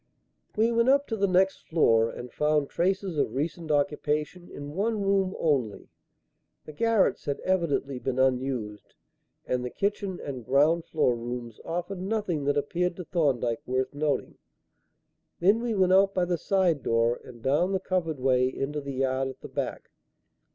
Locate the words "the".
1.15-1.27, 6.65-6.73, 9.63-9.69, 16.25-16.35, 17.71-17.79, 18.81-18.93, 19.41-19.49